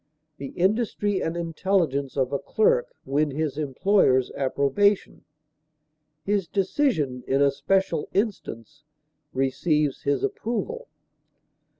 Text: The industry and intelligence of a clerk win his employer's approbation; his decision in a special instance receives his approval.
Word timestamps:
The 0.39 0.47
industry 0.55 1.21
and 1.21 1.37
intelligence 1.37 2.17
of 2.17 2.33
a 2.33 2.39
clerk 2.39 2.87
win 3.05 3.29
his 3.29 3.55
employer's 3.59 4.31
approbation; 4.31 5.25
his 6.23 6.47
decision 6.47 7.23
in 7.27 7.39
a 7.39 7.51
special 7.51 8.09
instance 8.11 8.83
receives 9.31 10.01
his 10.01 10.23
approval. 10.23 10.87